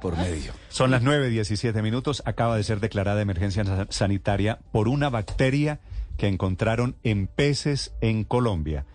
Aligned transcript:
Por 0.00 0.16
medio. 0.16 0.52
Son 0.68 0.90
las 0.90 1.02
9.17 1.02 1.82
minutos. 1.82 2.22
Acaba 2.26 2.56
de 2.56 2.64
ser 2.64 2.80
declarada 2.80 3.20
emergencia 3.22 3.64
sanitaria 3.90 4.58
por 4.72 4.88
una 4.88 5.10
bacteria 5.10 5.80
que 6.16 6.28
encontraron 6.28 6.96
en 7.02 7.26
peces 7.26 7.94
en 8.00 8.24
Colombia. 8.24 8.86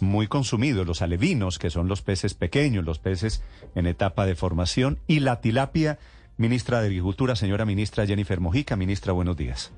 Muy 0.00 0.26
consumidos, 0.26 0.86
los 0.86 1.02
alevinos, 1.02 1.58
que 1.58 1.70
son 1.70 1.88
los 1.88 2.02
peces 2.02 2.34
pequeños, 2.34 2.84
los 2.84 2.98
peces 2.98 3.42
en 3.74 3.86
etapa 3.86 4.26
de 4.26 4.34
formación, 4.34 4.98
y 5.06 5.20
la 5.20 5.40
tilapia. 5.40 5.98
Ministra 6.38 6.80
de 6.80 6.86
Agricultura, 6.86 7.36
señora 7.36 7.66
ministra 7.66 8.06
Jennifer 8.06 8.40
Mojica. 8.40 8.74
Ministra, 8.74 9.12
buenos 9.12 9.36
días. 9.36 9.72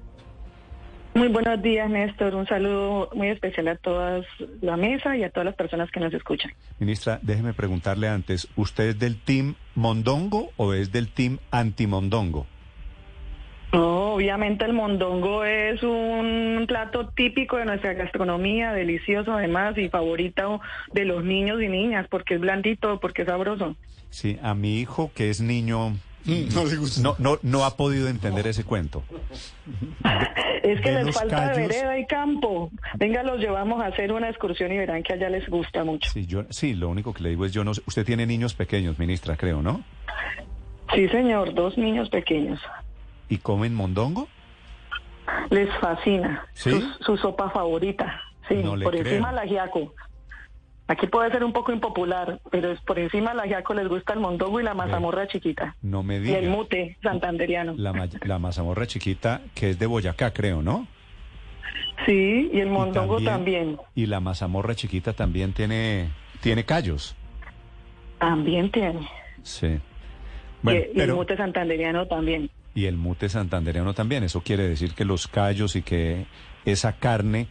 Muy 1.15 1.29
buenos 1.29 1.63
días, 1.63 1.89
Néstor. 1.89 2.35
Un 2.35 2.47
saludo 2.47 3.09
muy 3.15 3.29
especial 3.29 3.69
a 3.69 3.77
toda 3.77 4.23
la 4.61 4.77
mesa 4.77 5.17
y 5.17 5.23
a 5.23 5.31
todas 5.31 5.45
las 5.45 5.55
personas 5.55 5.89
que 5.93 6.01
nos 6.01 6.13
escuchan. 6.13 6.51
Ministra, 6.81 7.21
déjeme 7.23 7.53
preguntarle 7.53 8.09
antes, 8.09 8.49
¿usted 8.57 8.89
es 8.89 8.99
del 8.99 9.21
team 9.21 9.55
Mondongo 9.77 10.51
o 10.57 10.73
es 10.73 10.91
del 10.91 11.09
team 11.09 11.39
Antimondongo? 11.53 12.47
No, 13.73 14.15
obviamente 14.15 14.65
el 14.65 14.73
mondongo 14.73 15.45
es 15.45 15.83
un 15.83 16.65
plato 16.69 17.09
típico 17.09 17.57
de 17.57 17.65
nuestra 17.65 17.93
gastronomía, 17.95 18.73
delicioso 18.73 19.33
además 19.33 19.77
y 19.79 19.89
favorito 19.89 20.61
de 20.93 21.05
los 21.05 21.25
niños 21.25 21.61
y 21.61 21.69
niñas, 21.69 22.07
porque 22.09 22.35
es 22.35 22.41
blandito, 22.41 23.01
porque 23.01 23.23
es 23.23 23.29
sabroso. 23.29 23.77
Sí, 24.11 24.39
a 24.43 24.55
mi 24.55 24.79
hijo 24.79 25.11
que 25.15 25.31
es 25.31 25.41
niño 25.41 25.95
no, 26.25 26.65
le 26.65 26.77
gusta. 26.77 27.03
no, 27.03 27.15
no, 27.19 27.39
no 27.43 27.65
ha 27.65 27.77
podido 27.77 28.09
entender 28.09 28.47
ese 28.47 28.65
cuento. 28.65 29.03
Es 30.65 30.81
que 30.81 30.93
de 30.93 31.05
les 31.05 31.15
falta 31.15 31.37
callos. 31.53 31.57
vereda 31.69 31.99
y 31.99 32.07
campo. 32.07 32.71
Venga, 32.95 33.23
los 33.23 33.39
llevamos 33.39 33.83
a 33.83 33.87
hacer 33.89 34.11
una 34.13 34.31
excursión 34.31 34.73
y 34.73 34.79
verán 34.79 35.03
que 35.03 35.13
allá 35.13 35.29
les 35.29 35.47
gusta 35.49 35.85
mucho. 35.85 36.11
Sí, 36.11 36.25
yo, 36.27 36.45
sí, 36.49 36.73
lo 36.73 36.89
único 36.89 37.13
que 37.13 37.23
le 37.23 37.29
digo 37.31 37.45
es 37.45 37.53
yo 37.53 37.65
no 37.65 37.75
sé- 37.75 37.83
usted 37.87 38.07
tiene 38.07 38.25
niños 38.25 38.55
pequeños, 38.55 38.99
ministra, 38.99 39.37
creo, 39.37 39.61
¿no? 39.61 39.83
Sí, 40.95 41.07
señor, 41.09 41.53
dos 41.53 41.77
niños 41.77 42.09
pequeños. 42.09 42.61
¿Y 43.29 43.39
comen 43.39 43.75
mondongo? 43.75 44.27
Les 45.51 45.69
fascina. 45.81 46.47
¿Sí? 46.55 46.71
Su, 46.71 47.05
su 47.05 47.17
sopa 47.19 47.51
favorita. 47.51 48.19
Sí, 48.49 48.55
No 48.65 48.71
por 48.81 48.93
creo. 48.97 49.05
encima 49.07 49.31
del 49.31 49.39
ajiaco. 49.41 49.93
Aquí 50.87 51.07
puede 51.07 51.31
ser 51.31 51.43
un 51.45 51.53
poco 51.55 51.73
impopular, 51.73 52.41
pero 52.51 52.71
es 52.71 52.81
por 52.83 52.99
encima 52.99 53.31
del 53.31 53.41
ajiaco 53.41 53.73
les 53.73 53.89
gusta 53.89 54.13
el 54.13 54.21
mondongo 54.21 54.61
y 54.61 54.65
la 54.65 54.75
mazamorra 54.75 55.27
chiquita. 55.27 55.75
No 55.81 56.03
me 56.03 56.17
Y 56.17 56.21
diga. 56.21 56.39
el 56.39 56.51
mute 56.51 56.99
santanderiano. 57.03 57.75
La, 57.79 57.93
ma- 57.95 58.09
la 58.23 58.39
mazamorra 58.39 58.87
chiquita, 58.87 59.41
que 59.55 59.71
es 59.71 59.79
de 59.79 59.87
Boyacá, 59.87 60.33
creo, 60.33 60.61
¿no? 60.61 60.87
Sí, 62.05 62.51
y 62.53 62.61
el 62.61 62.69
Y 62.69 62.71
mondongo 62.71 63.21
también. 63.23 63.79
Y 63.95 64.07
la 64.07 64.21
mazamorra 64.21 64.75
chiquita 64.75 65.15
también 65.15 65.55
tiene, 65.55 66.11
tiene 66.43 66.65
callos. 66.65 67.15
También 68.19 68.71
tiene. 68.71 69.09
Sí. 69.43 69.79
Bueno, 70.63 70.81
y, 70.95 70.99
y 70.99 71.01
el 71.03 71.15
mute 71.15 71.37
santanderiano 71.37 72.07
también. 72.07 72.51
y 72.75 72.87
el 72.87 72.97
mute 72.97 73.29
santandereano 73.29 73.95
también. 73.95 74.23
Eso 74.25 74.43
quiere 74.43 74.69
decir 74.69 74.95
que 74.95 75.05
los 75.05 75.29
callos 75.29 75.77
y 75.77 75.83
que 75.83 76.27
esa 76.65 76.93
carne 76.99 77.47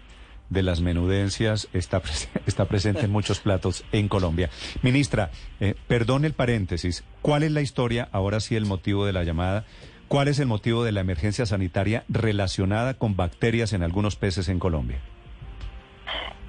de 0.53 0.63
las 0.63 0.81
menudencias 0.81 1.67
está, 1.73 2.01
está 2.45 2.65
presente 2.65 3.01
en 3.01 3.11
muchos 3.11 3.39
platos 3.39 3.83
en 3.91 4.07
Colombia. 4.07 4.49
Ministra, 4.81 5.31
eh, 5.59 5.75
perdón 5.87 6.25
el 6.25 6.33
paréntesis. 6.33 7.03
¿Cuál 7.21 7.43
es 7.43 7.51
la 7.51 7.61
historia, 7.61 8.07
ahora 8.11 8.39
sí 8.39 8.55
el 8.55 8.65
motivo 8.65 9.05
de 9.05 9.13
la 9.13 9.23
llamada? 9.23 9.65
¿Cuál 10.07 10.27
es 10.27 10.39
el 10.39 10.45
motivo 10.45 10.83
de 10.83 10.91
la 10.91 11.01
emergencia 11.01 11.45
sanitaria 11.45 12.05
relacionada 12.07 12.93
con 12.93 13.15
bacterias 13.15 13.73
en 13.73 13.83
algunos 13.83 14.15
peces 14.15 14.47
en 14.47 14.59
Colombia? 14.59 14.99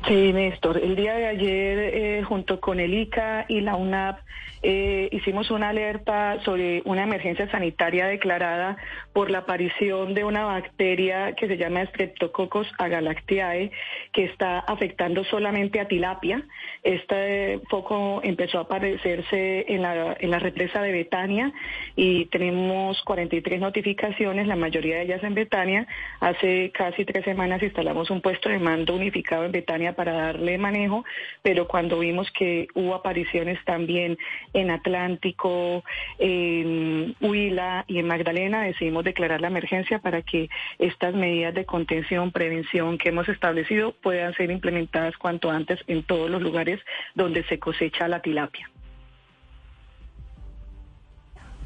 Sí, 0.06 0.34
Néstor. 0.34 0.76
El 0.76 0.96
día 0.96 1.14
de 1.14 1.26
ayer, 1.26 1.78
eh, 1.78 2.22
junto 2.24 2.60
con 2.60 2.78
el 2.78 2.92
ICA 2.92 3.46
y 3.48 3.62
la 3.62 3.76
UNAP, 3.76 4.18
eh, 4.66 5.10
hicimos 5.12 5.50
una 5.50 5.68
alerta 5.68 6.38
sobre 6.42 6.80
una 6.86 7.02
emergencia 7.02 7.50
sanitaria 7.50 8.06
declarada 8.06 8.78
por 9.12 9.30
la 9.30 9.38
aparición 9.38 10.14
de 10.14 10.24
una 10.24 10.46
bacteria 10.46 11.34
que 11.34 11.48
se 11.48 11.58
llama 11.58 11.84
Streptococcus 11.84 12.66
agalactiae, 12.78 13.70
que 14.12 14.24
está 14.24 14.60
afectando 14.60 15.22
solamente 15.24 15.80
a 15.80 15.88
tilapia. 15.88 16.42
Este 16.82 17.60
foco 17.68 18.20
empezó 18.22 18.58
a 18.58 18.62
aparecerse 18.62 19.66
en 19.68 19.82
la, 19.82 20.16
en 20.18 20.30
la 20.30 20.38
represa 20.38 20.80
de 20.80 20.92
Betania 20.92 21.52
y 21.94 22.24
tenemos 22.26 23.02
43 23.02 23.60
notificaciones, 23.60 24.46
la 24.46 24.56
mayoría 24.56 24.96
de 24.96 25.02
ellas 25.02 25.22
en 25.24 25.34
Betania. 25.34 25.86
Hace 26.20 26.70
casi 26.70 27.04
tres 27.04 27.24
semanas 27.24 27.62
instalamos 27.62 28.10
un 28.10 28.22
puesto 28.22 28.48
de 28.48 28.58
mando 28.58 28.94
unificado 28.96 29.44
en 29.44 29.52
Betania 29.52 29.93
para 29.94 30.12
darle 30.12 30.58
manejo, 30.58 31.04
pero 31.42 31.66
cuando 31.66 31.98
vimos 31.98 32.30
que 32.32 32.68
hubo 32.74 32.94
apariciones 32.94 33.58
también 33.64 34.18
en 34.52 34.70
Atlántico, 34.70 35.82
en 36.18 37.14
Huila 37.20 37.84
y 37.88 37.98
en 37.98 38.06
Magdalena, 38.06 38.62
decidimos 38.62 39.04
declarar 39.04 39.40
la 39.40 39.48
emergencia 39.48 39.98
para 39.98 40.22
que 40.22 40.48
estas 40.78 41.14
medidas 41.14 41.54
de 41.54 41.64
contención, 41.64 42.30
prevención 42.30 42.98
que 42.98 43.08
hemos 43.08 43.28
establecido 43.28 43.92
puedan 43.92 44.34
ser 44.34 44.50
implementadas 44.50 45.16
cuanto 45.16 45.50
antes 45.50 45.80
en 45.86 46.02
todos 46.02 46.30
los 46.30 46.42
lugares 46.42 46.80
donde 47.14 47.44
se 47.44 47.58
cosecha 47.58 48.08
la 48.08 48.20
tilapia. 48.20 48.70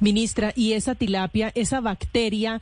Ministra, 0.01 0.53
¿y 0.55 0.75
esa 0.75 0.95
tilapia, 0.95 1.51
esa 1.55 1.81
bacteria, 1.81 2.61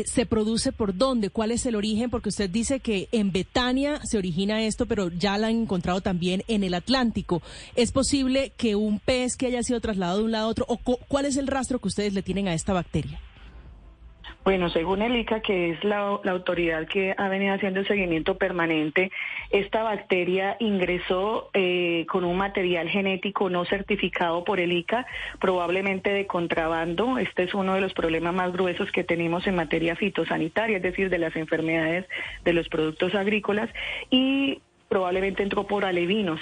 eh, 0.00 0.04
se 0.06 0.26
produce 0.26 0.72
por 0.72 0.96
dónde? 0.96 1.30
¿Cuál 1.30 1.50
es 1.50 1.66
el 1.66 1.74
origen? 1.74 2.10
Porque 2.10 2.28
usted 2.30 2.48
dice 2.48 2.80
que 2.80 3.08
en 3.12 3.32
Betania 3.32 4.00
se 4.04 4.18
origina 4.18 4.62
esto, 4.62 4.86
pero 4.86 5.08
ya 5.10 5.36
la 5.38 5.48
han 5.48 5.62
encontrado 5.62 6.00
también 6.00 6.42
en 6.48 6.64
el 6.64 6.74
Atlántico. 6.74 7.42
¿Es 7.76 7.92
posible 7.92 8.52
que 8.56 8.74
un 8.76 8.98
pez 8.98 9.36
que 9.36 9.46
haya 9.46 9.62
sido 9.62 9.80
trasladado 9.80 10.18
de 10.18 10.24
un 10.24 10.32
lado 10.32 10.46
a 10.46 10.48
otro, 10.50 10.64
o 10.68 10.76
cu- 10.78 10.98
cuál 11.08 11.24
es 11.26 11.36
el 11.36 11.46
rastro 11.46 11.78
que 11.80 11.88
ustedes 11.88 12.12
le 12.14 12.22
tienen 12.22 12.48
a 12.48 12.54
esta 12.54 12.72
bacteria? 12.72 13.20
Bueno, 14.44 14.70
según 14.70 15.02
el 15.02 15.16
ICA, 15.16 15.40
que 15.40 15.70
es 15.70 15.84
la, 15.84 15.98
autoridad 15.98 16.88
que 16.88 17.14
ha 17.16 17.28
venido 17.28 17.54
haciendo 17.54 17.80
el 17.80 17.86
seguimiento 17.86 18.38
permanente, 18.38 19.10
esta 19.50 19.82
bacteria 19.82 20.56
ingresó 20.58 21.50
eh, 21.54 22.06
con 22.08 22.24
un 22.24 22.36
material 22.36 22.88
genético 22.88 23.50
no 23.50 23.64
certificado 23.64 24.44
por 24.44 24.58
el 24.58 24.72
ICA, 24.72 25.06
probablemente 25.38 26.10
de 26.10 26.26
contrabando. 26.26 27.18
Este 27.18 27.44
es 27.44 27.54
uno 27.54 27.74
de 27.74 27.80
los 27.80 27.94
problemas 27.94 28.34
más 28.34 28.52
gruesos 28.52 28.90
que 28.90 29.04
tenemos 29.04 29.46
en 29.46 29.54
materia 29.54 29.94
fitosanitaria, 29.94 30.78
es 30.78 30.82
decir, 30.82 31.08
de 31.08 31.18
las 31.18 31.36
enfermedades 31.36 32.06
de 32.44 32.52
los 32.52 32.68
productos 32.68 33.14
agrícolas. 33.14 33.70
Y 34.10 34.60
probablemente 34.92 35.42
entró 35.42 35.66
por 35.66 35.86
alevinos. 35.86 36.38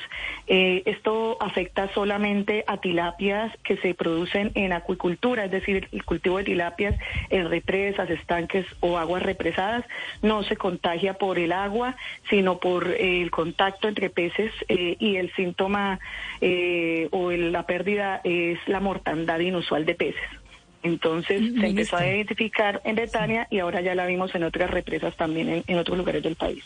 Eh, 0.48 0.82
esto 0.84 1.36
afecta 1.40 1.88
solamente 1.94 2.64
a 2.66 2.78
tilapias 2.78 3.56
que 3.62 3.76
se 3.76 3.94
producen 3.94 4.50
en 4.56 4.72
acuicultura, 4.72 5.44
es 5.44 5.52
decir, 5.52 5.86
el 5.92 6.02
cultivo 6.04 6.38
de 6.38 6.44
tilapias 6.44 6.96
en 7.28 7.48
represas, 7.48 8.10
estanques 8.10 8.66
o 8.80 8.98
aguas 8.98 9.22
represadas. 9.22 9.84
No 10.22 10.42
se 10.42 10.56
contagia 10.56 11.14
por 11.14 11.38
el 11.38 11.52
agua, 11.52 11.94
sino 12.28 12.58
por 12.58 12.88
eh, 12.88 13.22
el 13.22 13.30
contacto 13.30 13.86
entre 13.86 14.10
peces 14.10 14.50
eh, 14.68 14.96
y 14.98 15.14
el 15.14 15.32
síntoma 15.34 16.00
eh, 16.40 17.06
o 17.12 17.30
el- 17.30 17.52
la 17.52 17.66
pérdida 17.66 18.20
es 18.24 18.58
la 18.66 18.80
mortandad 18.80 19.38
inusual 19.38 19.86
de 19.86 19.94
peces. 19.94 20.28
Entonces 20.82 21.38
se 21.60 21.66
empezó 21.68 21.96
a 21.98 22.00
identificar 22.16 22.80
en 22.84 22.96
Betania 22.96 23.46
y 23.48 23.60
ahora 23.60 23.80
ya 23.80 23.94
la 23.94 24.06
vimos 24.06 24.34
en 24.34 24.42
otras 24.42 24.70
represas 24.72 25.14
también 25.14 25.48
en- 25.50 25.64
en 25.68 25.78
otros 25.78 25.96
lugares 25.96 26.24
del 26.24 26.34
país. 26.34 26.64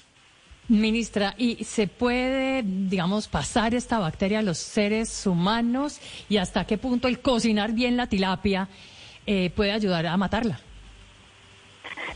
Ministra, 0.69 1.34
¿y 1.37 1.62
se 1.64 1.87
puede, 1.87 2.62
digamos, 2.64 3.28
pasar 3.28 3.75
esta 3.75 3.99
bacteria 3.99 4.38
a 4.38 4.43
los 4.43 4.56
seres 4.56 5.26
humanos 5.26 6.00
y 6.28 6.38
hasta 6.38 6.66
qué 6.66 6.78
punto 6.78 7.06
el 7.06 7.20
cocinar 7.20 7.72
bien 7.72 7.99
la 7.99 8.06
tilapia 8.06 8.69
eh, 9.26 9.50
puede 9.55 9.72
ayudar 9.72 10.06
a 10.06 10.16
matarla? 10.16 10.58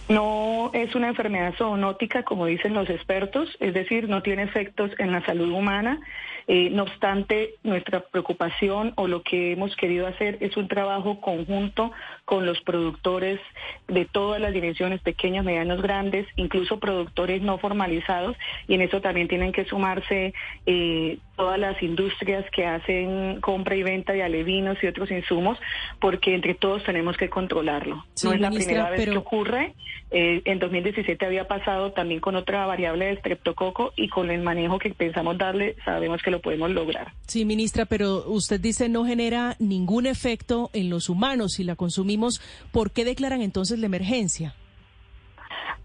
No 0.08 0.70
es 0.72 0.94
una 0.94 1.08
enfermedad 1.08 1.54
zoonótica, 1.58 2.22
como 2.22 2.46
dicen 2.46 2.72
los 2.72 2.88
expertos, 2.88 3.50
es 3.60 3.74
decir, 3.74 4.08
no 4.08 4.22
tiene 4.22 4.44
efectos 4.44 4.92
en 4.98 5.12
la 5.12 5.24
salud 5.26 5.52
humana. 5.52 6.00
Eh, 6.50 6.70
no 6.70 6.84
obstante, 6.84 7.56
nuestra 7.62 8.00
preocupación 8.00 8.94
o 8.96 9.06
lo 9.06 9.22
que 9.22 9.52
hemos 9.52 9.76
querido 9.76 10.06
hacer 10.06 10.38
es 10.40 10.56
un 10.56 10.66
trabajo 10.66 11.20
conjunto 11.20 11.92
con 12.24 12.46
los 12.46 12.58
productores 12.62 13.38
de 13.86 14.06
todas 14.06 14.40
las 14.40 14.54
dimensiones, 14.54 15.02
pequeños, 15.02 15.44
medianos, 15.44 15.82
grandes, 15.82 16.26
incluso 16.36 16.80
productores 16.80 17.42
no 17.42 17.58
formalizados, 17.58 18.34
y 18.66 18.74
en 18.74 18.80
eso 18.80 19.02
también 19.02 19.28
tienen 19.28 19.52
que 19.52 19.66
sumarse 19.66 20.32
eh, 20.64 21.18
todas 21.36 21.58
las 21.58 21.82
industrias 21.82 22.44
que 22.50 22.66
hacen 22.66 23.40
compra 23.40 23.76
y 23.76 23.82
venta 23.82 24.14
de 24.14 24.22
alevinos 24.22 24.76
y 24.82 24.86
otros 24.86 25.10
insumos, 25.10 25.58
porque 26.00 26.34
entre 26.34 26.54
todos 26.54 26.82
tenemos 26.82 27.16
que 27.18 27.28
controlarlo. 27.28 28.04
no 28.24 28.32
es 28.32 28.40
la 28.40 28.50
primera 28.50 28.90
vez 28.90 29.04
que 29.08 29.16
ocurre. 29.16 29.74
Eh, 30.10 30.40
en 30.46 30.58
2017 30.58 31.26
había 31.26 31.46
pasado 31.46 31.92
también 31.92 32.20
con 32.20 32.34
otra 32.34 32.64
variable 32.64 33.06
de 33.06 33.16
streptococo 33.18 33.92
y 33.94 34.08
con 34.08 34.30
el 34.30 34.40
manejo 34.40 34.78
que 34.78 34.90
pensamos 34.90 35.36
darle, 35.36 35.76
sabemos 35.84 36.22
que 36.22 36.30
lo 36.30 36.37
podemos 36.40 36.70
lograr. 36.70 37.14
Sí, 37.26 37.44
ministra, 37.44 37.86
pero 37.86 38.28
usted 38.28 38.60
dice 38.60 38.88
no 38.88 39.04
genera 39.04 39.56
ningún 39.58 40.06
efecto 40.06 40.70
en 40.72 40.90
los 40.90 41.08
humanos 41.08 41.52
si 41.52 41.64
la 41.64 41.76
consumimos. 41.76 42.40
¿Por 42.72 42.90
qué 42.90 43.04
declaran 43.04 43.42
entonces 43.42 43.78
la 43.78 43.86
emergencia? 43.86 44.54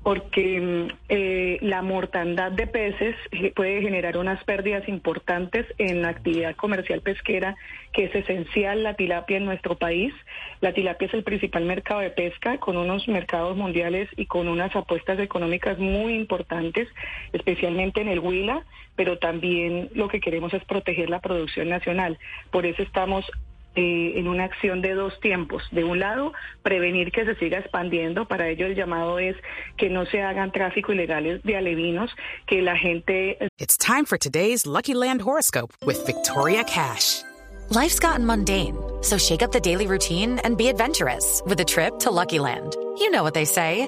Porque 0.03 0.59
mm, 0.59 0.87
eh, 1.09 1.57
la 1.61 1.81
mortandad 1.81 2.51
de 2.51 2.67
peces 2.67 3.15
puede 3.55 3.81
generar 3.81 4.17
unas 4.17 4.43
pérdidas 4.43 4.87
importantes 4.89 5.65
en 5.77 6.01
la 6.01 6.09
actividad 6.09 6.55
comercial 6.55 7.01
pesquera, 7.01 7.55
que 7.93 8.05
es 8.05 8.15
esencial 8.15 8.83
la 8.83 8.95
tilapia 8.95 9.37
en 9.37 9.45
nuestro 9.45 9.77
país. 9.77 10.13
La 10.59 10.73
tilapia 10.73 11.07
es 11.07 11.13
el 11.13 11.23
principal 11.23 11.65
mercado 11.65 12.01
de 12.01 12.09
pesca, 12.09 12.57
con 12.57 12.77
unos 12.77 13.07
mercados 13.07 13.55
mundiales 13.55 14.09
y 14.17 14.25
con 14.25 14.47
unas 14.47 14.75
apuestas 14.75 15.19
económicas 15.19 15.79
muy 15.79 16.15
importantes, 16.15 16.87
especialmente 17.31 18.01
en 18.01 18.09
el 18.09 18.19
Huila, 18.19 18.65
pero 18.95 19.17
también 19.17 19.89
lo 19.93 20.09
que 20.09 20.19
queremos 20.19 20.53
es 20.53 20.63
proteger 20.65 21.09
la 21.09 21.21
producción 21.21 21.69
nacional. 21.69 22.19
Por 22.51 22.65
eso 22.65 22.83
estamos 22.83 23.25
eh, 23.75 24.13
en 24.15 24.27
una 24.27 24.45
acción 24.45 24.81
de 24.81 24.93
dos 24.93 25.19
tiempos. 25.19 25.63
De 25.71 25.83
un 25.83 25.99
lado, 25.99 26.33
prevenir 26.61 27.11
que 27.11 27.25
se 27.25 27.35
siga 27.35 27.59
expandiendo. 27.59 28.25
Para 28.27 28.49
ello, 28.49 28.65
el 28.65 28.75
llamado 28.75 29.19
es 29.19 29.35
que 29.77 29.89
no 29.89 30.05
se 30.05 30.21
hagan 30.21 30.51
tráfico 30.51 30.93
ilegales 30.93 31.41
de 31.43 31.57
alevinos, 31.57 32.11
que 32.45 32.61
la 32.61 32.77
gente. 32.77 33.37
It's 33.57 33.77
time 33.77 34.05
for 34.05 34.17
today's 34.17 34.65
Lucky 34.65 34.93
Land 34.93 35.21
horoscope 35.21 35.73
with 35.85 36.05
Victoria 36.05 36.63
Cash. 36.63 37.23
Life's 37.69 37.99
gotten 37.99 38.25
mundane, 38.25 38.77
so 39.01 39.17
shake 39.17 39.41
up 39.41 39.51
the 39.51 39.59
daily 39.59 39.87
routine 39.87 40.39
and 40.43 40.57
be 40.57 40.67
adventurous 40.67 41.41
with 41.45 41.59
a 41.59 41.65
trip 41.65 41.97
to 41.99 42.11
Lucky 42.11 42.39
Land. 42.39 42.75
You 42.99 43.09
know 43.09 43.23
what 43.23 43.33
they 43.33 43.45
say. 43.45 43.87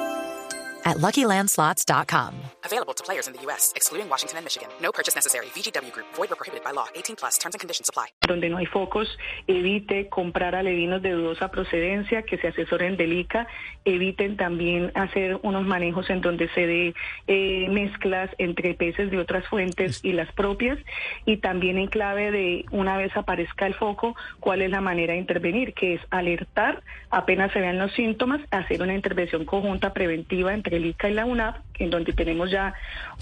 at 0.85 0.97
LuckyLandSlots.com. 0.97 2.33
Available 2.65 2.93
to 2.93 3.03
players 3.03 3.27
in 3.27 3.33
the 3.33 3.41
U.S., 3.43 3.73
excluding 3.75 4.09
Washington 4.09 4.37
and 4.37 4.45
Michigan. 4.45 4.69
No 4.81 4.91
purchase 4.91 5.15
necessary. 5.15 5.47
VGW 5.55 5.91
Group. 5.91 6.07
Void 6.15 6.29
where 6.29 6.35
prohibited 6.35 6.63
by 6.63 6.71
law. 6.71 6.87
18 6.95 7.15
plus. 7.15 7.37
Terms 7.37 7.55
and 7.55 7.59
conditions 7.59 7.89
apply. 7.89 8.07
Donde 8.27 8.49
no 8.49 8.57
hay 8.57 8.65
focos, 8.65 9.07
evite 9.47 10.09
comprar 10.09 10.55
alevinos 10.55 11.01
de 11.01 11.11
dudosa 11.11 11.49
procedencia, 11.49 12.23
que 12.23 12.37
se 12.37 12.47
asesoren 12.47 12.97
del 12.97 13.13
ICA. 13.13 13.47
Eviten 13.85 14.37
también 14.37 14.91
hacer 14.95 15.39
unos 15.43 15.65
manejos 15.65 16.09
en 16.09 16.21
donde 16.21 16.49
se 16.49 16.67
dé 16.67 16.93
eh, 17.27 17.67
mezclas 17.69 18.29
entre 18.37 18.73
peces 18.73 19.11
de 19.11 19.19
otras 19.19 19.47
fuentes 19.47 19.99
y 20.03 20.13
las 20.13 20.31
propias. 20.31 20.79
Y 21.25 21.37
también 21.37 21.77
en 21.77 21.87
clave 21.87 22.31
de, 22.31 22.65
una 22.71 22.97
vez 22.97 23.15
aparezca 23.15 23.67
el 23.67 23.73
foco, 23.75 24.15
cuál 24.39 24.61
es 24.61 24.69
la 24.69 24.81
manera 24.81 25.13
de 25.13 25.19
intervenir, 25.19 25.73
que 25.73 25.95
es 25.95 26.01
alertar 26.09 26.83
apenas 27.09 27.51
se 27.51 27.59
vean 27.59 27.77
los 27.77 27.91
síntomas, 27.93 28.41
hacer 28.51 28.81
una 28.81 28.95
intervención 28.95 29.45
conjunta 29.45 29.93
preventiva 29.93 30.53
entre 30.53 30.70
el 30.71 30.85
ICA 30.85 31.09
y 31.09 31.13
la 31.13 31.25
UNAP, 31.25 31.57
en 31.79 31.89
donde 31.89 32.13
tenemos 32.13 32.49
ya 32.49 32.73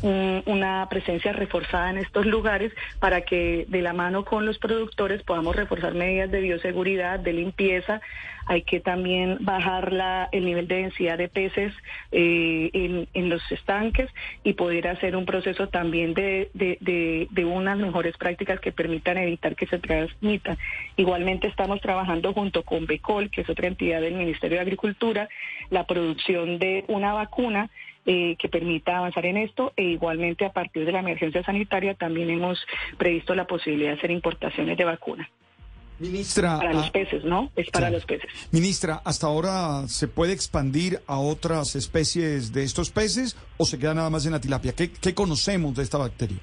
una 0.01 0.87
presencia 0.89 1.33
reforzada 1.33 1.89
en 1.89 1.97
estos 1.97 2.25
lugares 2.25 2.71
para 2.99 3.21
que 3.21 3.65
de 3.67 3.81
la 3.81 3.91
mano 3.91 4.23
con 4.23 4.45
los 4.45 4.57
productores 4.57 5.23
podamos 5.23 5.55
reforzar 5.55 5.93
medidas 5.93 6.31
de 6.31 6.39
bioseguridad, 6.41 7.19
de 7.19 7.33
limpieza. 7.33 8.01
Hay 8.45 8.63
que 8.63 8.79
también 8.79 9.37
bajar 9.41 9.93
la, 9.93 10.27
el 10.31 10.45
nivel 10.45 10.67
de 10.67 10.77
densidad 10.77 11.17
de 11.17 11.27
peces 11.27 11.71
eh, 12.11 13.05
en, 13.13 13.29
los 13.29 13.43
estanques 13.51 14.09
y 14.43 14.53
poder 14.53 14.87
hacer 14.87 15.15
un 15.15 15.25
proceso 15.25 15.67
también 15.67 16.15
de 16.15 17.45
unas 17.45 17.77
mejores 17.77 18.17
prácticas 18.17 18.59
que 18.59 18.71
permitan 18.71 19.17
evitar 19.17 19.55
que 19.55 19.67
se 19.67 19.77
transmita. 19.77 20.57
Igualmente 20.95 21.47
estamos 21.47 21.79
trabajando 21.81 22.33
junto 22.33 22.63
con 22.63 22.87
BECOL, 22.87 23.29
que 23.29 23.41
es 23.41 23.49
otra 23.49 23.67
entidad 23.67 24.01
del 24.01 24.15
Ministerio 24.15 24.57
de 24.57 24.63
Agricultura, 24.63 25.29
la 25.69 25.85
producción 25.85 26.57
de 26.57 26.85
una 26.87 27.13
vacuna 27.13 27.38
eh, 28.05 28.35
que 28.37 28.49
permita 28.49 28.97
avanzar 28.97 29.25
en 29.25 29.37
esto 29.37 29.73
e 29.75 29.83
igualmente 29.83 30.45
a 30.45 30.51
partir 30.51 30.85
de 30.85 30.91
la 30.91 30.99
emergencia 30.99 31.43
sanitaria 31.43 31.93
también 31.93 32.29
hemos 32.29 32.59
previsto 32.97 33.35
la 33.35 33.45
posibilidad 33.45 33.91
de 33.91 33.97
hacer 33.97 34.11
importaciones 34.11 34.77
de 34.77 34.83
vacunas. 34.83 35.29
Ministra. 35.99 36.57
Para 36.57 36.73
los 36.73 36.87
ah, 36.87 36.91
peces, 36.91 37.23
¿no? 37.25 37.51
Es 37.55 37.69
para 37.69 37.89
los 37.89 38.05
peces. 38.05 38.29
Ministra, 38.51 39.01
¿hasta 39.03 39.27
ahora 39.27 39.87
se 39.87 40.07
puede 40.07 40.33
expandir 40.33 41.01
a 41.07 41.19
otras 41.19 41.75
especies 41.75 42.53
de 42.53 42.63
estos 42.63 42.89
peces 42.89 43.37
o 43.57 43.65
se 43.65 43.77
queda 43.77 43.93
nada 43.93 44.09
más 44.09 44.25
en 44.25 44.31
la 44.31 44.39
tilapia? 44.39 44.73
¿Qué, 44.73 45.13
conocemos 45.13 45.75
de 45.75 45.83
esta 45.83 45.97
bacteria? 45.97 46.39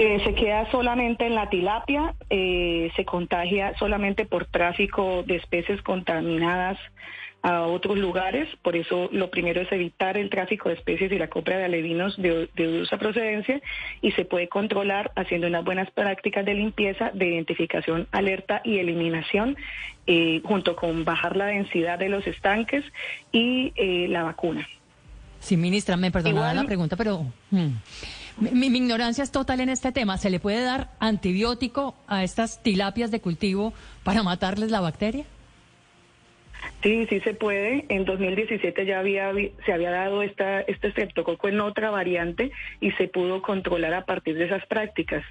Eh, 0.00 0.20
se 0.24 0.34
queda 0.34 0.68
solamente 0.72 1.24
en 1.26 1.36
la 1.36 1.48
tilapia, 1.48 2.16
eh, 2.28 2.90
se 2.96 3.04
contagia 3.04 3.78
solamente 3.78 4.26
por 4.26 4.46
tráfico 4.46 5.22
de 5.22 5.36
especies 5.36 5.80
contaminadas 5.82 6.78
a 7.44 7.66
otros 7.66 7.98
lugares. 7.98 8.48
Por 8.62 8.74
eso 8.74 9.10
lo 9.12 9.30
primero 9.30 9.60
es 9.60 9.70
evitar 9.70 10.16
el 10.16 10.30
tráfico 10.30 10.70
de 10.70 10.76
especies 10.76 11.12
y 11.12 11.18
la 11.18 11.28
compra 11.28 11.58
de 11.58 11.64
alevinos 11.64 12.16
de, 12.16 12.48
de 12.56 12.66
dudosa 12.66 12.96
procedencia 12.96 13.60
y 14.00 14.12
se 14.12 14.24
puede 14.24 14.48
controlar 14.48 15.12
haciendo 15.14 15.46
unas 15.46 15.62
buenas 15.62 15.90
prácticas 15.90 16.46
de 16.46 16.54
limpieza, 16.54 17.10
de 17.12 17.28
identificación, 17.28 18.08
alerta 18.12 18.62
y 18.64 18.78
eliminación, 18.78 19.58
eh, 20.06 20.40
junto 20.42 20.74
con 20.74 21.04
bajar 21.04 21.36
la 21.36 21.46
densidad 21.46 21.98
de 21.98 22.08
los 22.08 22.26
estanques 22.26 22.82
y 23.30 23.74
eh, 23.76 24.06
la 24.08 24.22
vacuna. 24.22 24.66
Sí, 25.40 25.58
ministra, 25.58 25.98
me 25.98 26.10
perdonaba 26.10 26.54
la 26.54 26.64
pregunta, 26.64 26.96
pero... 26.96 27.26
Hmm, 27.50 27.74
mi, 28.38 28.70
mi, 28.70 28.78
ignorancia 28.78 29.22
es 29.22 29.30
total 29.30 29.60
en 29.60 29.68
este 29.68 29.92
tema. 29.92 30.16
¿Se 30.18 30.28
le 30.28 30.40
puede 30.40 30.64
dar 30.64 30.90
antibiótico 30.98 31.94
a 32.08 32.24
estas 32.24 32.62
tilapias 32.62 33.12
de 33.12 33.20
cultivo 33.20 33.74
para 34.02 34.24
matarles 34.24 34.72
la 34.72 34.80
bacteria? 34.80 35.24
Sí, 36.82 37.06
sí 37.08 37.20
se 37.20 37.34
puede. 37.34 37.86
En 37.88 38.04
2017 38.04 38.84
ya 38.84 38.98
había 38.98 39.32
se 39.64 39.72
había 39.72 39.90
dado 39.90 40.22
esta 40.22 40.60
este 40.62 40.88
estreptococo 40.88 41.48
en 41.48 41.60
otra 41.60 41.90
variante 41.90 42.52
y 42.80 42.90
se 42.92 43.08
pudo 43.08 43.42
controlar 43.42 43.94
a 43.94 44.04
partir 44.04 44.36
de 44.36 44.44
esas 44.44 44.66
prácticas. 44.66 45.24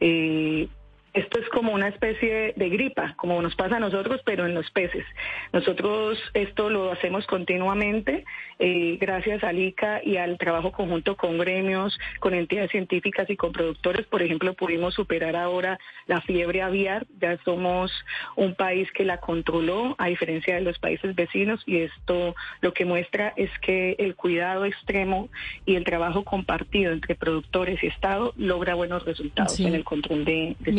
Eh, 0.00 0.68
esto 1.14 1.40
es 1.40 1.48
como 1.50 1.72
una 1.72 1.88
especie 1.88 2.54
de 2.56 2.68
gripa, 2.68 3.14
como 3.16 3.40
nos 3.42 3.54
pasa 3.54 3.76
a 3.76 3.80
nosotros, 3.80 4.20
pero 4.24 4.46
en 4.46 4.54
los 4.54 4.70
peces. 4.70 5.04
Nosotros 5.52 6.18
esto 6.34 6.70
lo 6.70 6.90
hacemos 6.92 7.26
continuamente 7.26 8.24
eh, 8.58 8.96
gracias 9.00 9.42
al 9.44 9.58
ICA 9.58 10.00
y 10.04 10.16
al 10.16 10.38
trabajo 10.38 10.72
conjunto 10.72 11.16
con 11.16 11.36
gremios, 11.36 11.98
con 12.20 12.32
entidades 12.32 12.70
científicas 12.70 13.28
y 13.28 13.36
con 13.36 13.52
productores. 13.52 14.06
Por 14.06 14.22
ejemplo, 14.22 14.54
pudimos 14.54 14.94
superar 14.94 15.36
ahora 15.36 15.78
la 16.06 16.20
fiebre 16.20 16.62
aviar. 16.62 17.06
Ya 17.20 17.36
somos 17.44 17.92
un 18.36 18.54
país 18.54 18.88
que 18.92 19.04
la 19.04 19.18
controló, 19.18 19.96
a 19.98 20.06
diferencia 20.06 20.54
de 20.54 20.60
los 20.60 20.78
países 20.78 21.14
vecinos, 21.14 21.62
y 21.66 21.78
esto 21.78 22.34
lo 22.60 22.72
que 22.72 22.84
muestra 22.84 23.32
es 23.36 23.50
que 23.60 23.96
el 23.98 24.14
cuidado 24.14 24.64
extremo 24.64 25.28
y 25.66 25.76
el 25.76 25.84
trabajo 25.84 26.24
compartido 26.24 26.92
entre 26.92 27.16
productores 27.16 27.82
y 27.82 27.88
Estado 27.88 28.32
logra 28.36 28.74
buenos 28.74 29.04
resultados 29.04 29.58
en 29.60 29.74
el 29.74 29.84
control 29.84 30.24
de, 30.24 30.56
de 30.60 30.72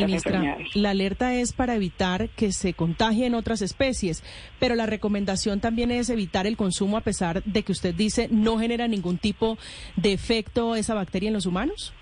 la 0.73 0.89
alerta 0.89 1.33
es 1.33 1.53
para 1.53 1.75
evitar 1.75 2.29
que 2.29 2.51
se 2.51 2.73
contagien 2.73 3.35
otras 3.35 3.61
especies, 3.61 4.23
pero 4.59 4.75
la 4.75 4.85
recomendación 4.85 5.59
también 5.59 5.91
es 5.91 6.09
evitar 6.09 6.47
el 6.47 6.57
consumo 6.57 6.97
a 6.97 7.01
pesar 7.01 7.43
de 7.43 7.63
que 7.63 7.71
usted 7.71 7.93
dice 7.93 8.27
no 8.31 8.57
genera 8.57 8.87
ningún 8.87 9.17
tipo 9.17 9.57
de 9.95 10.13
efecto 10.13 10.75
esa 10.75 10.93
bacteria 10.93 11.27
en 11.27 11.33
los 11.33 11.45
humanos. 11.45 11.93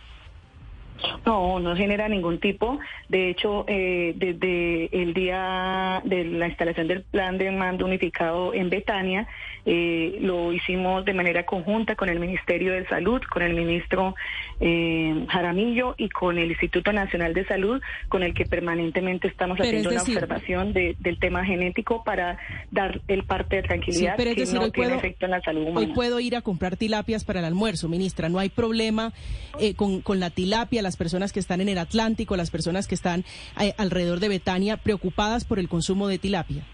No, 1.25 1.59
no 1.59 1.75
genera 1.75 2.07
ningún 2.07 2.39
tipo. 2.39 2.79
De 3.09 3.29
hecho, 3.29 3.65
eh, 3.67 4.13
desde 4.15 4.89
el 5.01 5.13
día 5.13 6.01
de 6.05 6.23
la 6.25 6.47
instalación 6.47 6.87
del 6.87 7.03
plan 7.03 7.37
de 7.37 7.51
mando 7.51 7.85
unificado 7.85 8.53
en 8.53 8.69
Betania, 8.69 9.27
Eh, 9.63 10.17
lo 10.21 10.51
hicimos 10.51 11.05
de 11.05 11.13
manera 11.13 11.45
conjunta 11.45 11.95
con 11.95 12.09
el 12.09 12.19
Ministerio 12.19 12.73
de 12.73 12.83
Salud, 12.87 13.21
con 13.31 13.43
el 13.43 13.53
ministro 13.53 14.15
eh, 14.59 15.25
Jaramillo 15.29 15.93
y 15.99 16.09
con 16.09 16.39
el 16.39 16.49
Instituto 16.49 16.91
Nacional 16.91 17.35
de 17.35 17.45
Salud, 17.45 17.79
con 18.09 18.23
el 18.23 18.33
que 18.33 18.45
permanentemente 18.45 19.27
estamos 19.27 19.59
Pero 19.59 19.67
haciendo 19.69 19.89
es 19.89 19.95
una 19.97 20.01
decir- 20.03 20.15
observación 20.17 20.73
de- 20.73 20.95
del 20.97 21.19
tema 21.19 21.45
genético 21.45 22.03
para 22.03 22.39
dar 22.71 23.01
el 23.07 23.23
parte 23.23 23.57
de 23.57 23.61
tranquilidad 23.61 24.15
pero 24.17 24.31
es 24.31 24.35
que 24.35 24.41
decir, 24.41 24.55
no 24.57 24.65
hoy 24.65 24.71
tiene 24.71 24.89
puedo- 24.89 24.99
efecto 24.99 25.25
en 25.25 25.31
la 25.31 25.41
salud 25.41 25.61
Hoy 25.61 25.69
humana. 25.69 25.93
puedo 25.93 26.19
ir 26.19 26.35
a 26.35 26.41
comprar 26.41 26.75
tilapias 26.75 27.23
para 27.23 27.37
el 27.39 27.45
almuerzo, 27.45 27.87
ministra. 27.87 28.29
No 28.29 28.39
hay 28.39 28.49
problema 28.49 29.13
eh, 29.59 29.75
con, 29.75 30.01
con 30.01 30.19
la 30.19 30.31
tilapia, 30.31 30.81
las 30.91 30.97
personas 30.97 31.31
que 31.31 31.39
están 31.39 31.61
en 31.61 31.69
el 31.69 31.77
Atlántico, 31.77 32.35
las 32.35 32.51
personas 32.51 32.85
que 32.85 32.95
están 32.95 33.23
eh, 33.61 33.73
alrededor 33.77 34.19
de 34.19 34.27
Betania, 34.27 34.75
preocupadas 34.75 35.45
por 35.45 35.57
el 35.57 35.69
consumo 35.69 36.09
de 36.09 36.19
tilapia. 36.19 36.67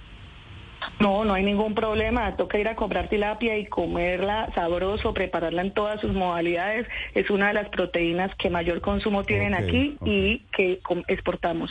No, 1.00 1.24
no 1.24 1.36
hay 1.36 1.44
ningún 1.44 1.76
problema. 1.76 2.36
Toca 2.36 2.58
ir 2.58 2.68
a 2.68 2.76
comprar 2.76 3.10
tilapia 3.10 3.60
y 3.60 3.68
comerla 3.68 4.52
sabroso, 4.56 5.14
prepararla 5.14 5.62
en 5.62 5.72
todas 5.72 6.02
sus 6.02 6.14
modalidades. 6.14 6.88
Es 7.14 7.30
una 7.30 7.50
de 7.50 7.54
las 7.54 7.70
proteínas 7.70 8.32
que 8.40 8.50
mayor 8.50 8.82
consumo 8.82 9.24
tienen 9.24 9.54
aquí 9.54 9.98
y 10.04 10.40
que 10.52 10.80
exportamos. 11.08 11.70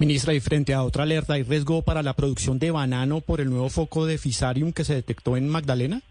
Ministra, 0.00 0.34
y 0.34 0.40
frente 0.40 0.74
a 0.74 0.82
otra 0.82 1.04
alerta, 1.04 1.34
¿hay 1.34 1.44
riesgo 1.44 1.82
para 1.82 2.02
la 2.02 2.14
producción 2.14 2.58
de 2.58 2.72
banano 2.72 3.20
por 3.20 3.40
el 3.40 3.48
nuevo 3.48 3.68
foco 3.68 4.06
de 4.06 4.18
Fisarium 4.18 4.72
que 4.72 4.82
se 4.82 4.94
detectó 4.94 5.36
en 5.36 5.48
Magdalena? 5.48 6.02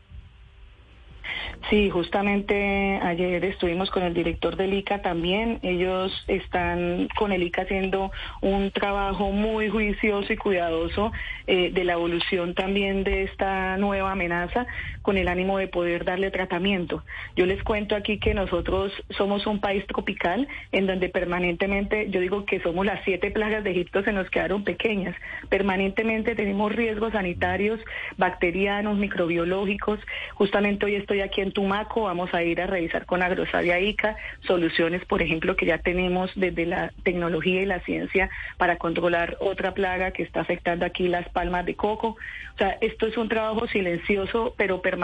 Sí, 1.70 1.90
justamente 1.90 3.00
ayer 3.04 3.44
estuvimos 3.46 3.92
con 3.92 4.04
el 4.04 4.14
director 4.14 4.56
del 4.56 4.74
ICA 4.74 5.02
también. 5.02 5.60
Ellos 5.62 6.12
están 6.28 7.08
con 7.18 7.32
el 7.32 7.44
ICA 7.44 7.64
haciendo 7.64 8.12
un 8.42 8.72
trabajo 8.72 9.32
muy 9.32 9.70
juicioso 9.70 10.34
y 10.34 10.38
cuidadoso 10.38 11.12
eh, 11.48 11.72
de 11.72 11.84
la 11.84 11.94
evolución 11.94 12.56
también 12.56 13.04
de 13.04 13.24
esta 13.24 13.78
nueva 13.78 14.12
amenaza 14.12 14.66
con 15.10 15.18
el 15.18 15.28
ánimo 15.28 15.58
de 15.58 15.68
poder 15.68 16.06
darle 16.06 16.30
tratamiento. 16.30 17.04
Yo 17.36 17.48
les 17.48 17.64
cuento 17.64 17.96
aquí 17.96 18.20
que 18.20 18.36
nosotros 18.36 18.94
somos 19.18 19.48
un 19.48 19.60
país 19.60 19.84
tropical 19.88 20.48
en 20.72 20.86
donde 20.86 21.10
permanentemente, 21.10 22.12
yo 22.12 22.20
digo 22.20 22.46
que 22.46 22.60
somos 22.60 22.86
las 22.86 23.04
siete 23.06 23.32
plagas 23.32 23.64
de 23.64 23.72
Egipto, 23.72 24.04
se 24.04 24.12
nos 24.12 24.30
quedaron 24.30 24.64
pequeñas. 24.64 25.16
Permanentemente 25.50 26.36
tenemos 26.36 26.76
riesgos 26.76 27.14
sanitarios, 27.14 27.80
bacterianos, 28.18 29.00
microbiológicos. 29.00 30.00
Justamente 30.36 30.86
hoy 30.86 30.94
estoy 30.94 31.22
aquí 31.22 31.42
en 31.42 31.54
Tumaco, 31.54 32.04
vamos 32.04 32.32
a 32.36 32.44
ir 32.44 32.62
a 32.62 32.68
revisar 32.68 33.08
con 33.08 33.24
Agrosaria 33.24 33.80
ICA 33.80 34.16
soluciones, 34.46 35.04
por 35.06 35.24
ejemplo, 35.24 35.56
que 35.56 35.66
ya 35.66 35.80
tenemos 35.80 36.30
desde 36.36 36.68
la 36.68 36.92
tecnología 37.02 37.64
y 37.64 37.66
la 37.66 37.80
ciencia 37.80 38.30
para 38.58 38.78
controlar 38.78 39.38
otra 39.40 39.74
plaga 39.74 40.12
que 40.12 40.22
está 40.22 40.42
afectando 40.42 40.86
aquí 40.86 41.08
las 41.08 41.28
palmas 41.30 41.66
de 41.66 41.74
coco. 41.74 42.10
O 42.54 42.58
sea, 42.60 42.78
esto 42.82 43.08
es 43.08 43.18
un 43.18 43.28
trabajo 43.28 43.66
silencioso 43.70 44.54
pero 44.56 44.84
permanente 44.84 44.99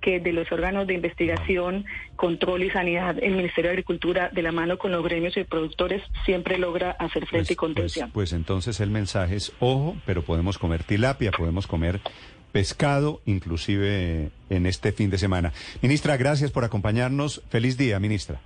que 0.00 0.20
de 0.20 0.32
los 0.32 0.50
órganos 0.52 0.86
de 0.86 0.94
investigación, 0.94 1.84
control 2.16 2.64
y 2.64 2.70
sanidad, 2.70 3.16
el 3.22 3.34
Ministerio 3.34 3.70
de 3.70 3.74
Agricultura, 3.74 4.30
de 4.32 4.42
la 4.42 4.52
mano 4.52 4.78
con 4.78 4.92
los 4.92 5.02
gremios 5.02 5.36
y 5.36 5.44
productores, 5.44 6.02
siempre 6.24 6.58
logra 6.58 6.92
hacer 6.92 7.26
frente 7.26 7.54
y 7.54 7.56
contención. 7.56 8.10
Pues 8.10 8.32
entonces 8.32 8.80
el 8.80 8.90
mensaje 8.90 9.36
es, 9.36 9.52
ojo, 9.60 9.96
pero 10.06 10.22
podemos 10.22 10.58
comer 10.58 10.84
tilapia, 10.84 11.30
podemos 11.30 11.66
comer 11.66 12.00
pescado, 12.52 13.20
inclusive 13.24 14.30
en 14.50 14.66
este 14.66 14.92
fin 14.92 15.10
de 15.10 15.18
semana. 15.18 15.52
Ministra, 15.80 16.16
gracias 16.16 16.50
por 16.50 16.64
acompañarnos. 16.64 17.42
Feliz 17.48 17.76
día, 17.78 17.98
ministra. 17.98 18.40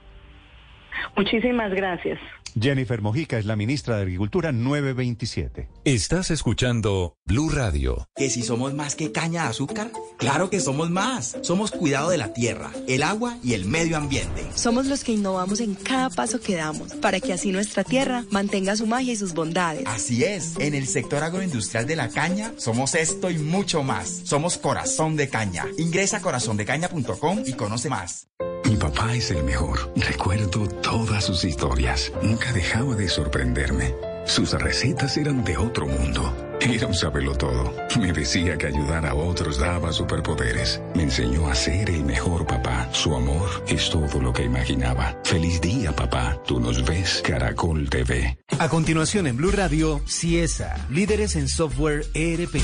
Muchísimas 1.16 1.72
gracias. 1.72 2.18
Jennifer 2.58 3.02
Mojica 3.02 3.38
es 3.38 3.44
la 3.44 3.54
ministra 3.54 3.96
de 3.96 4.02
Agricultura 4.02 4.50
927. 4.50 5.68
Estás 5.84 6.30
escuchando 6.30 7.18
Blue 7.26 7.50
Radio. 7.50 8.08
¿Que 8.16 8.30
si 8.30 8.42
somos 8.42 8.72
más 8.72 8.94
que 8.94 9.12
caña 9.12 9.42
de 9.42 9.48
azúcar? 9.50 9.90
Claro 10.16 10.48
que 10.48 10.60
somos 10.60 10.88
más. 10.88 11.36
Somos 11.42 11.70
cuidado 11.70 12.08
de 12.08 12.16
la 12.16 12.32
tierra, 12.32 12.70
el 12.88 13.02
agua 13.02 13.36
y 13.44 13.52
el 13.52 13.66
medio 13.66 13.98
ambiente. 13.98 14.42
Somos 14.54 14.86
los 14.86 15.04
que 15.04 15.12
innovamos 15.12 15.60
en 15.60 15.74
cada 15.74 16.08
paso 16.08 16.40
que 16.40 16.56
damos 16.56 16.94
para 16.94 17.20
que 17.20 17.34
así 17.34 17.52
nuestra 17.52 17.84
tierra 17.84 18.24
mantenga 18.30 18.74
su 18.74 18.86
magia 18.86 19.12
y 19.12 19.16
sus 19.16 19.34
bondades. 19.34 19.84
Así 19.86 20.24
es, 20.24 20.58
en 20.58 20.74
el 20.74 20.86
sector 20.86 21.22
agroindustrial 21.22 21.86
de 21.86 21.96
la 21.96 22.08
caña 22.08 22.52
somos 22.56 22.94
esto 22.94 23.30
y 23.30 23.38
mucho 23.38 23.82
más. 23.82 24.22
Somos 24.24 24.56
Corazón 24.56 25.16
de 25.16 25.28
Caña. 25.28 25.66
Ingresa 25.76 26.18
a 26.18 26.22
corazondecaña.com 26.22 27.42
y 27.46 27.52
conoce 27.52 27.90
más. 27.90 28.28
Mi 28.68 28.76
papá 28.76 29.14
es 29.14 29.30
el 29.30 29.44
mejor. 29.44 29.92
Recuerdo 29.94 30.66
todas 30.66 31.24
sus 31.24 31.44
historias. 31.44 32.12
Nunca 32.20 32.52
dejaba 32.52 32.96
de 32.96 33.08
sorprenderme. 33.08 33.94
Sus 34.26 34.52
recetas 34.54 35.16
eran 35.16 35.44
de 35.44 35.56
otro 35.56 35.86
mundo. 35.86 36.34
Era 36.60 36.88
un 36.88 37.38
todo. 37.38 37.72
Me 38.00 38.12
decía 38.12 38.58
que 38.58 38.66
ayudar 38.66 39.06
a 39.06 39.14
otros 39.14 39.58
daba 39.58 39.92
superpoderes. 39.92 40.80
Me 40.96 41.04
enseñó 41.04 41.48
a 41.48 41.54
ser 41.54 41.90
el 41.90 42.04
mejor 42.04 42.44
papá. 42.44 42.88
Su 42.92 43.14
amor 43.14 43.48
es 43.68 43.88
todo 43.88 44.20
lo 44.20 44.32
que 44.32 44.42
imaginaba. 44.42 45.16
Feliz 45.22 45.60
día, 45.60 45.94
papá. 45.94 46.36
Tú 46.44 46.58
nos 46.58 46.84
ves, 46.84 47.22
Caracol 47.24 47.88
TV. 47.88 48.36
A 48.58 48.68
continuación 48.68 49.28
en 49.28 49.36
Blue 49.36 49.52
Radio, 49.52 50.00
Ciesa, 50.06 50.86
líderes 50.90 51.36
en 51.36 51.46
software 51.46 52.04
ERP. 52.14 52.56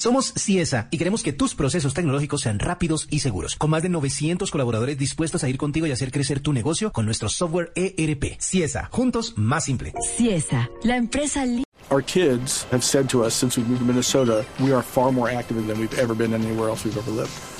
Somos 0.00 0.32
Ciesa 0.34 0.88
y 0.90 0.96
queremos 0.96 1.22
que 1.22 1.34
tus 1.34 1.54
procesos 1.54 1.92
tecnológicos 1.92 2.40
sean 2.40 2.58
rápidos 2.58 3.06
y 3.10 3.18
seguros. 3.18 3.54
Con 3.56 3.68
más 3.68 3.82
de 3.82 3.90
900 3.90 4.50
colaboradores 4.50 4.96
dispuestos 4.96 5.44
a 5.44 5.48
ir 5.50 5.58
contigo 5.58 5.86
y 5.86 5.92
hacer 5.92 6.10
crecer 6.10 6.40
tu 6.40 6.54
negocio 6.54 6.90
con 6.90 7.04
nuestro 7.04 7.28
software 7.28 7.70
ERP. 7.76 8.40
Ciesa, 8.40 8.88
juntos 8.90 9.34
más 9.36 9.66
simple. 9.66 9.92
Ciesa, 10.16 10.70
la 10.84 10.96
empresa 10.96 11.44
Our 11.90 12.02
kids 12.02 12.66
have 12.70 12.82
said 12.82 13.10
to 13.10 13.26
us 13.26 13.34
since 13.34 13.60
we 13.60 13.66
moved 13.66 13.80
to 13.80 13.84
Minnesota, 13.84 14.46
we 14.58 14.72
are 14.72 14.82
far 14.82 15.12
more 15.12 15.30
active 15.30 15.66
than 15.66 15.78
we've 15.78 15.98
ever 15.98 16.14
been 16.14 16.32
anywhere 16.32 16.70
else 16.70 16.82
we've 16.82 16.96
ever 16.96 17.10
lived. 17.10 17.59